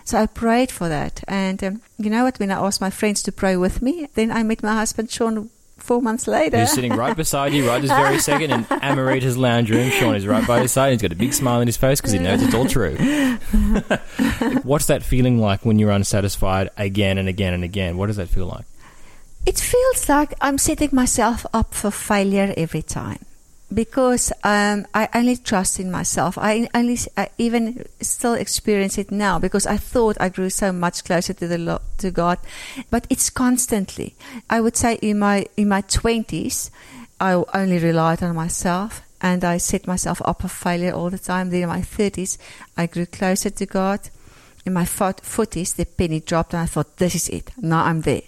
So 0.04 0.18
I 0.18 0.26
prayed 0.26 0.70
for 0.70 0.88
that. 0.88 1.24
And 1.26 1.62
um, 1.64 1.82
you 1.98 2.08
know 2.08 2.22
what? 2.24 2.38
When 2.38 2.52
I 2.52 2.64
asked 2.64 2.80
my 2.80 2.90
friends 2.90 3.20
to 3.24 3.32
pray 3.32 3.56
with 3.56 3.82
me, 3.82 4.08
then 4.14 4.30
I 4.30 4.44
met 4.44 4.62
my 4.62 4.76
husband, 4.76 5.10
Sean, 5.10 5.50
four 5.76 6.00
months 6.00 6.28
later. 6.28 6.60
Who's 6.60 6.70
sitting 6.70 6.92
right 6.92 7.16
beside 7.16 7.52
you 7.52 7.66
right 7.66 7.82
this 7.82 7.90
very 7.90 8.20
second 8.20 8.52
in 8.52 8.64
Amarita's 8.70 9.36
lounge 9.36 9.70
room. 9.70 9.90
Sean 9.90 10.14
is 10.14 10.24
right 10.24 10.46
by 10.46 10.60
his 10.60 10.70
side. 10.70 10.92
He's 10.92 11.02
got 11.02 11.10
a 11.10 11.16
big 11.16 11.34
smile 11.34 11.60
on 11.60 11.66
his 11.66 11.76
face 11.76 12.00
because 12.00 12.12
he 12.12 12.20
knows 12.20 12.42
it's 12.42 12.54
all 12.54 12.66
true. 12.66 12.96
What's 14.62 14.86
that 14.86 15.02
feeling 15.02 15.38
like 15.38 15.64
when 15.64 15.80
you're 15.80 15.90
unsatisfied 15.90 16.70
again 16.76 17.18
and 17.18 17.28
again 17.28 17.54
and 17.54 17.64
again? 17.64 17.96
What 17.96 18.06
does 18.06 18.16
that 18.18 18.28
feel 18.28 18.46
like? 18.46 18.66
It 19.46 19.58
feels 19.58 20.08
like 20.08 20.34
I'm 20.40 20.58
setting 20.58 20.90
myself 20.92 21.44
up 21.52 21.74
for 21.74 21.90
failure 21.90 22.54
every 22.56 22.82
time 22.82 23.24
because 23.72 24.32
um, 24.44 24.86
I 24.94 25.08
only 25.14 25.36
trust 25.36 25.78
in 25.78 25.90
myself. 25.90 26.38
I 26.38 26.68
only 26.74 26.98
I 27.16 27.28
even 27.38 27.84
still 28.00 28.34
experience 28.34 28.96
it 28.98 29.10
now 29.10 29.38
because 29.38 29.66
I 29.66 29.76
thought 29.76 30.16
I 30.20 30.28
grew 30.30 30.50
so 30.50 30.72
much 30.72 31.04
closer 31.04 31.34
to 31.34 31.46
the 31.46 31.80
to 31.98 32.10
God, 32.10 32.38
but 32.90 33.06
it's 33.10 33.30
constantly. 33.30 34.14
I 34.48 34.60
would 34.60 34.76
say 34.76 34.94
in 35.02 35.18
my 35.18 35.46
in 35.56 35.68
my 35.68 35.82
twenties, 35.82 36.70
I 37.20 37.32
only 37.54 37.78
relied 37.78 38.22
on 38.22 38.34
myself 38.34 39.02
and 39.20 39.44
I 39.44 39.58
set 39.58 39.86
myself 39.86 40.22
up 40.24 40.42
for 40.42 40.48
failure 40.48 40.92
all 40.92 41.10
the 41.10 41.18
time. 41.18 41.50
Then 41.50 41.64
in 41.64 41.68
my 41.68 41.82
thirties, 41.82 42.38
I 42.76 42.86
grew 42.86 43.06
closer 43.06 43.50
to 43.50 43.66
God. 43.66 44.00
In 44.64 44.72
my 44.72 44.84
forties, 44.84 45.74
the 45.74 45.86
penny 45.86 46.20
dropped, 46.20 46.52
and 46.52 46.62
I 46.62 46.66
thought, 46.66 46.96
"This 46.96 47.14
is 47.14 47.28
it. 47.28 47.50
Now 47.60 47.84
I'm 47.84 48.02
there." 48.02 48.22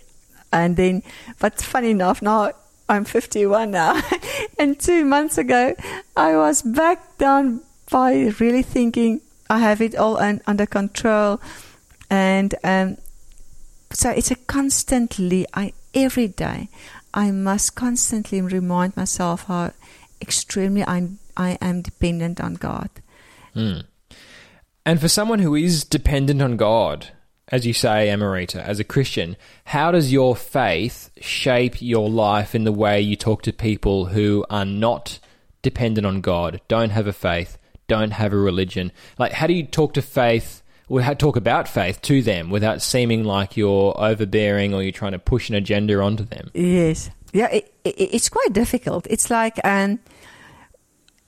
And 0.53 0.77
then, 0.77 1.03
but 1.39 1.61
funny 1.61 1.91
enough, 1.91 2.23
now 2.23 2.53
I'm 2.91 3.05
51 3.05 3.71
now. 3.71 4.03
and 4.59 4.79
two 4.79 5.05
months 5.05 5.39
ago, 5.39 5.77
I 6.17 6.37
was 6.37 6.61
back 6.61 7.19
down 7.19 7.61
by 7.89 8.33
really 8.41 8.65
thinking 8.65 9.21
I 9.49 9.61
have 9.61 9.81
it 9.81 9.95
all 9.95 10.19
un- 10.19 10.43
under 10.45 10.67
control. 10.67 11.41
And 12.11 12.53
um, 12.65 12.97
so 13.93 14.11
it's 14.11 14.33
a 14.33 14.35
constantly, 14.35 15.47
I, 15.55 15.73
every 15.95 16.27
day, 16.27 16.69
I 17.15 17.31
must 17.31 17.77
constantly 17.77 18.41
remind 18.41 18.97
myself 18.97 19.45
how 19.45 19.71
extremely 20.21 20.85
I'm, 20.85 21.21
I 21.37 21.59
am 21.61 21.83
dependent 21.83 22.41
on 22.41 22.55
God. 22.55 22.91
Mm. 23.55 23.85
And 24.85 25.01
for 25.01 25.09
someone 25.09 25.39
who 25.39 25.55
is 25.55 25.85
dependent 25.85 26.43
on 26.43 26.57
God, 26.57 27.11
as 27.51 27.67
you 27.67 27.73
say, 27.73 28.09
Amarita, 28.09 28.57
as 28.57 28.79
a 28.79 28.85
Christian, 28.85 29.37
how 29.65 29.91
does 29.91 30.13
your 30.13 30.37
faith 30.37 31.11
shape 31.21 31.83
your 31.83 32.09
life 32.09 32.55
in 32.55 32.65
the 32.65 32.73
way 32.73 33.01
you 33.01 33.17
talk 33.17 33.43
to 33.43 33.53
people 33.53 34.07
who 34.07 34.45
are 34.49 34.65
not 34.65 35.19
dependent 35.63 36.07
on 36.07 36.21
God, 36.21 36.61
don't 36.69 36.91
have 36.91 37.07
a 37.07 37.13
faith, 37.13 37.59
don't 37.89 38.13
have 38.13 38.33
a 38.33 38.37
religion? 38.37 38.93
Like, 39.19 39.33
how 39.33 39.47
do 39.47 39.53
you 39.53 39.65
talk 39.65 39.95
to 39.95 40.03
faith, 40.03 40.63
or 40.89 41.03
talk 41.15 41.37
about 41.37 41.69
faith 41.69 42.01
to 42.03 42.23
them 42.23 42.51
without 42.51 42.83
seeming 42.83 43.25
like 43.25 43.57
you're 43.57 43.95
overbearing 44.01 44.73
or 44.73 44.83
you're 44.83 44.93
trying 44.93 45.13
to 45.13 45.19
push 45.19 45.49
an 45.49 45.57
agenda 45.57 46.01
onto 46.01 46.25
them? 46.25 46.51
Yes. 46.55 47.11
Yeah, 47.33 47.49
it, 47.49 47.73
it, 47.85 47.95
it's 47.99 48.29
quite 48.29 48.53
difficult. 48.53 49.07
It's 49.11 49.31
like, 49.31 49.59
um, 49.65 49.99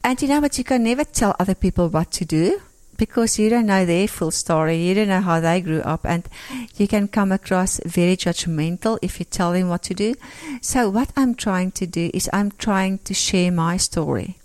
and 0.05 0.21
you 0.21 0.29
know 0.29 0.41
what? 0.41 0.59
You 0.59 0.65
can 0.65 0.83
never 0.83 1.05
tell 1.05 1.35
other 1.39 1.55
people 1.55 1.89
what 1.89 2.11
to 2.13 2.25
do 2.25 2.61
because 3.03 3.37
you 3.37 3.51
don't 3.51 3.67
know 3.67 3.85
their 3.85 4.07
full 4.07 4.31
story. 4.31 4.77
You 4.77 4.95
don't 4.95 5.09
know 5.09 5.21
how 5.21 5.41
they 5.41 5.61
grew 5.61 5.81
up, 5.81 6.07
and 6.07 6.23
you 6.77 6.87
can 6.87 7.09
come 7.09 7.33
across 7.33 7.81
very 7.85 8.17
judgmental 8.17 8.97
if 9.03 9.19
you 9.19 9.25
tell 9.25 9.51
them 9.53 9.69
what 9.69 9.83
to 9.89 9.95
do. 9.95 10.15
So, 10.61 10.89
what 10.89 11.11
I'm 11.17 11.35
trying 11.35 11.73
to 11.73 11.87
do 12.01 12.13
is 12.15 12.31
I'm 12.33 12.53
trying 12.53 12.99
to 12.99 13.13
share 13.13 13.51
my 13.51 13.77
story. 13.77 14.39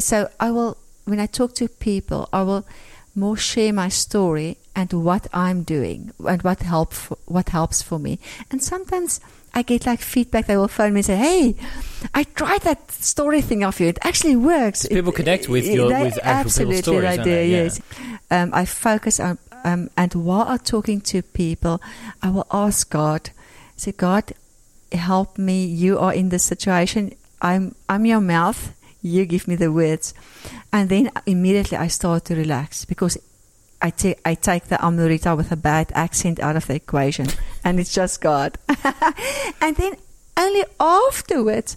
So, 0.00 0.28
I 0.40 0.50
will, 0.50 0.78
when 1.04 1.20
I 1.20 1.26
talk 1.26 1.54
to 1.56 1.68
people, 1.68 2.28
I 2.32 2.42
will 2.42 2.66
more 3.14 3.36
share 3.36 3.72
my 3.72 3.88
story 3.88 4.58
and 4.74 4.92
what 4.92 5.28
I'm 5.32 5.62
doing 5.62 6.10
and 6.26 6.42
what 6.42 6.62
help 6.62 6.92
what 7.26 7.50
helps 7.50 7.82
for 7.82 8.00
me. 8.00 8.18
And 8.50 8.60
sometimes 8.64 9.20
I 9.56 9.62
get 9.62 9.86
like 9.86 10.02
feedback. 10.02 10.46
They 10.46 10.58
will 10.58 10.68
phone 10.68 10.92
me 10.92 10.98
and 10.98 11.06
say, 11.06 11.16
"Hey, 11.16 11.54
I 12.14 12.24
tried 12.24 12.60
that 12.68 12.92
story 12.92 13.40
thing 13.40 13.64
of 13.64 13.80
you. 13.80 13.88
It 13.88 13.98
actually 14.02 14.36
works." 14.36 14.80
So 14.80 14.88
people 14.90 15.12
it, 15.12 15.16
connect 15.16 15.48
with 15.48 15.64
your 15.64 15.88
they, 15.88 16.04
with 16.04 16.18
absolutely 16.22 16.82
stories. 16.82 17.16
they? 17.24 17.48
Yeah. 17.48 17.62
Yes, 17.62 17.80
um, 18.30 18.50
I 18.52 18.66
focus 18.66 19.18
on 19.18 19.38
um, 19.64 19.88
and 19.96 20.12
while 20.14 20.44
I'm 20.46 20.58
talking 20.58 21.00
to 21.12 21.22
people, 21.22 21.80
I 22.22 22.28
will 22.28 22.46
ask 22.52 22.90
God, 22.90 23.30
"Say, 23.76 23.92
God, 23.92 24.34
help 24.92 25.38
me. 25.38 25.64
You 25.64 25.98
are 25.98 26.12
in 26.12 26.28
this 26.28 26.44
situation. 26.44 27.14
I'm 27.40 27.74
I'm 27.88 28.04
your 28.04 28.20
mouth. 28.20 28.74
You 29.00 29.24
give 29.24 29.48
me 29.48 29.56
the 29.56 29.72
words." 29.72 30.12
And 30.70 30.90
then 30.90 31.10
immediately 31.24 31.78
I 31.78 31.88
start 31.88 32.26
to 32.26 32.36
relax 32.36 32.84
because 32.84 33.16
I 33.80 33.90
take 33.90 34.20
I 34.24 34.34
take 34.34 34.66
the 34.66 34.76
Amarita 34.76 35.36
with 35.36 35.52
a 35.52 35.56
bad 35.56 35.92
accent 35.94 36.40
out 36.40 36.56
of 36.56 36.66
the 36.66 36.74
equation, 36.74 37.26
and 37.66 37.80
it's 37.80 37.92
just 37.92 38.20
God. 38.20 38.58
and 39.60 39.74
then 39.76 39.96
only 40.36 40.64
afterwards, 40.78 41.76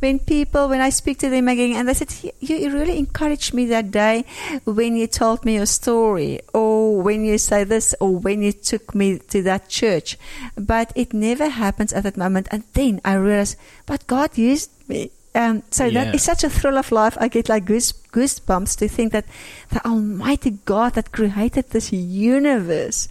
when 0.00 0.18
people, 0.18 0.68
when 0.68 0.80
I 0.80 0.90
speak 0.90 1.18
to 1.18 1.30
them 1.30 1.46
again, 1.48 1.76
and 1.76 1.86
they 1.88 1.94
said, 1.94 2.10
"You, 2.40 2.56
you 2.56 2.72
really 2.72 2.98
encouraged 2.98 3.54
me 3.54 3.66
that 3.66 3.90
day 3.90 4.24
when 4.64 4.96
you 4.96 5.06
told 5.06 5.44
me 5.44 5.54
your 5.54 5.66
story, 5.66 6.40
or 6.52 7.00
when 7.00 7.24
you 7.24 7.38
say 7.38 7.62
this, 7.64 7.94
or 8.00 8.16
when 8.16 8.42
you 8.42 8.52
took 8.52 8.94
me 8.94 9.18
to 9.30 9.42
that 9.42 9.68
church," 9.68 10.18
but 10.56 10.92
it 10.96 11.14
never 11.14 11.48
happens 11.48 11.92
at 11.92 12.02
that 12.02 12.16
moment. 12.16 12.48
And 12.50 12.64
then 12.74 13.00
I 13.04 13.14
realize, 13.14 13.56
but 13.86 14.06
God 14.06 14.36
used 14.36 14.70
me. 14.88 15.10
Um, 15.34 15.62
so 15.70 15.84
Yeah. 15.84 16.04
that 16.04 16.14
is 16.14 16.22
such 16.22 16.42
a 16.42 16.50
thrill 16.50 16.78
of 16.78 16.90
life. 16.90 17.16
I 17.20 17.28
get 17.28 17.48
like 17.48 17.64
goose, 17.64 17.92
goosebumps 18.12 18.76
to 18.78 18.88
think 18.88 19.12
that 19.12 19.26
the 19.70 19.84
Almighty 19.86 20.58
God 20.64 20.94
that 20.94 21.12
created 21.12 21.70
this 21.70 21.92
universe 21.92 23.06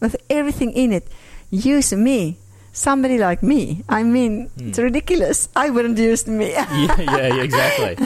with 0.00 0.14
everything 0.30 0.70
in 0.72 0.92
it 0.92 1.06
use 1.50 1.92
me, 1.92 2.38
somebody 2.72 3.18
like 3.18 3.42
me. 3.42 3.84
I 3.88 4.02
mean, 4.02 4.50
it's 4.56 4.78
hmm. 4.78 4.84
ridiculous. 4.84 5.48
I 5.56 5.70
wouldn't 5.70 5.98
use 5.98 6.26
me. 6.26 6.52
yeah, 6.52 7.00
yeah, 7.00 7.34
yeah, 7.34 7.42
exactly. 7.42 7.96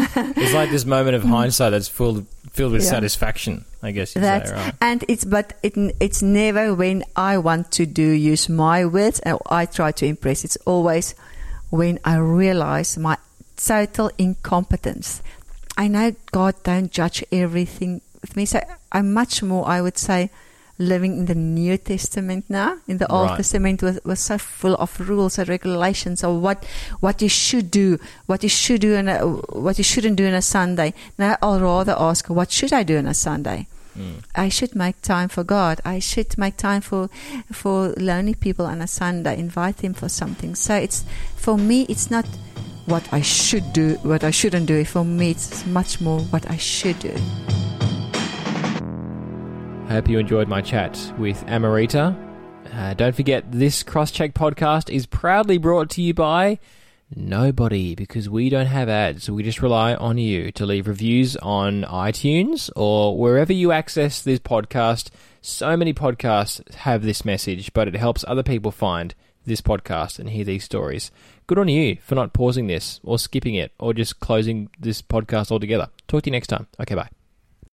It's 0.43 0.55
like 0.55 0.71
this 0.71 0.85
moment 0.85 1.17
of 1.17 1.23
hmm. 1.23 1.31
hindsight 1.31 1.73
that's 1.73 1.89
filled 1.89 2.27
filled 2.53 2.73
with 2.73 2.83
Yeah. 2.83 2.91
satisfaction. 2.91 3.65
I 3.83 3.93
guess 3.93 4.15
That's 4.15 4.51
say, 4.51 4.57
right? 4.57 4.75
and 4.81 5.05
it's 5.07 5.25
but 5.25 5.55
it 5.63 5.75
it's 6.01 6.21
never 6.21 6.75
when 6.75 7.05
I 7.15 7.39
want 7.39 7.71
to 7.79 7.87
do 7.87 8.03
use 8.03 8.49
my 8.49 8.85
words 8.85 9.21
or 9.25 9.41
I 9.47 9.67
try 9.67 9.93
to 9.93 10.07
impress. 10.07 10.45
It's 10.45 10.59
always 10.67 11.15
when 11.71 12.01
I 12.05 12.17
realize 12.17 12.99
my 12.99 13.17
total 13.57 14.11
incompetence. 14.19 15.23
I 15.77 15.87
know 15.87 16.11
God 16.33 16.55
don't 16.65 16.91
judge 16.91 17.23
everything 17.31 18.01
with 18.21 18.35
me, 18.35 18.47
so 18.47 18.59
I'm 18.91 19.15
much 19.15 19.43
more. 19.45 19.63
I 19.69 19.81
would 19.81 19.97
say 19.97 20.31
living 20.79 21.19
in 21.19 21.27
the 21.27 21.35
New 21.35 21.77
Testament 21.77 22.45
now. 22.49 22.79
In 22.87 22.99
the 22.99 23.11
Old 23.11 23.31
Right. 23.31 23.37
Testament 23.37 23.83
was, 23.83 24.01
was 24.05 24.21
so 24.21 24.39
full 24.39 24.75
of 24.77 24.99
rules 25.01 25.39
and 25.39 25.49
regulations 25.49 26.23
of 26.23 26.41
what 26.41 26.65
what 27.01 27.21
you 27.21 27.29
should 27.29 27.71
do, 27.71 27.99
what 28.27 28.43
you 28.43 28.49
should 28.49 28.81
do, 28.81 28.95
and 28.95 29.09
what 29.53 29.79
you 29.79 29.85
shouldn't 29.85 30.17
do 30.17 30.27
on 30.27 30.35
a 30.35 30.43
Sunday. 30.43 30.95
Now 31.19 31.37
I'll 31.43 31.61
rather 31.61 31.97
ask, 31.99 32.29
what 32.29 32.51
should 32.51 32.73
I 32.73 32.83
do 32.85 32.99
on 32.99 33.07
a 33.07 33.15
Sunday? 33.15 33.67
Hmm. 33.95 34.19
I 34.37 34.49
should 34.49 34.77
make 34.77 35.03
time 35.03 35.29
for 35.29 35.43
God. 35.43 35.81
I 35.85 35.99
should 35.99 36.39
make 36.39 36.57
time 36.57 36.81
for 36.81 37.11
for 37.53 37.93
lonely 37.97 38.35
people 38.35 38.67
on 38.67 38.81
a 38.81 38.87
Sunday. 38.87 39.39
Invite 39.39 39.79
them 39.79 39.95
for 39.95 40.09
something. 40.09 40.55
So 40.55 40.75
it's 40.75 41.05
for 41.37 41.59
me. 41.59 41.87
It's 41.89 42.11
not 42.11 42.27
what 42.87 43.13
I 43.13 43.21
should 43.21 43.73
do, 43.73 43.97
what 44.03 44.25
I 44.25 44.31
shouldn't 44.31 44.67
do. 44.67 44.85
For 44.85 45.05
me, 45.05 45.33
it's 45.33 45.67
much 45.67 46.01
more 46.01 46.21
what 46.31 46.49
I 46.51 46.57
should 46.57 46.99
do. 47.01 47.15
I 49.89 49.93
hope 49.93 50.09
you 50.11 50.19
enjoyed 50.19 50.49
my 50.49 50.61
chat 50.61 51.15
with 51.17 51.43
Amarita. 51.47 52.15
Uh, 52.75 52.93
don't 52.93 53.17
forget, 53.17 53.51
this 53.51 53.83
Crosscheck 53.83 54.35
podcast 54.35 54.91
is 54.91 55.07
proudly 55.07 55.57
brought 55.57 55.89
to 55.91 56.03
you 56.03 56.13
by 56.13 56.59
nobody 57.17 57.95
because 57.95 58.29
we 58.29 58.51
don't 58.51 58.67
have 58.67 58.91
ads. 58.91 59.31
We 59.31 59.43
just 59.43 59.63
rely 59.63 59.95
on 59.95 60.19
you 60.19 60.53
to 60.53 60.67
leave 60.67 60.89
reviews 60.89 61.37
on 61.37 61.85
iTunes 61.85 62.69
or 62.77 63.17
wherever 63.17 63.55
you 63.55 63.73
access 63.73 64.21
this 64.21 64.41
podcast. 64.41 65.09
So 65.41 65.75
many 65.75 65.95
podcasts 65.95 66.71
have 66.75 67.03
this 67.03 67.25
message, 67.25 67.73
but 67.73 67.89
it 67.89 67.97
helps 67.97 68.27
other 68.29 68.43
people 68.43 68.71
find 68.71 69.15
this 69.47 69.63
podcast 69.63 70.19
and 70.19 70.29
hear 70.29 70.45
these 70.45 70.65
stories. 70.65 71.11
Good 71.47 71.59
on 71.59 71.69
you 71.69 71.97
for 72.03 72.15
not 72.15 72.35
pausing 72.35 72.67
this 72.67 73.01
or 73.03 73.19
skipping 73.19 73.55
it 73.55 73.73
or 73.79 73.95
just 73.95 74.21
closing 74.21 74.69
this 74.79 75.01
podcast 75.01 75.51
altogether. 75.51 75.89
Talk 76.09 76.25
to 76.25 76.29
you 76.29 76.33
next 76.33 76.49
time. 76.49 76.67
Okay, 76.79 76.95
bye. 76.95 77.09